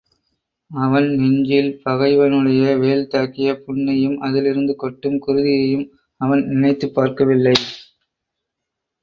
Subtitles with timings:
[0.71, 5.85] அவன் நெஞ்சில் பகைவனுடைய வேல்தாக்கிய புண்ணையும், அதலிருந்து கொட்டும் குருதியையும்
[6.21, 7.55] அவன் நினைத்துப் பார்க்கவில்லை.